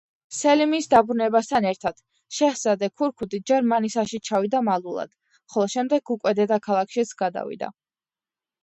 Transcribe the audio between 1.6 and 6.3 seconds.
ერთად, შეჰზადე ქორქუთი ჯერ მანისაში ჩავიდა მალულად, ხოლო შემდეგ